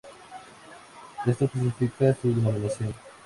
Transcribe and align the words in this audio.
Esto 1.27 1.47
justifica 1.49 2.17
su 2.19 2.33
denominación. 2.33 2.91